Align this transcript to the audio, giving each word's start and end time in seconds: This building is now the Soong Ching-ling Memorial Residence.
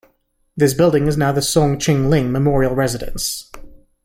This 0.57 0.73
building 0.73 1.05
is 1.05 1.15
now 1.15 1.31
the 1.31 1.41
Soong 1.41 1.79
Ching-ling 1.79 2.31
Memorial 2.31 2.73
Residence. 2.73 3.51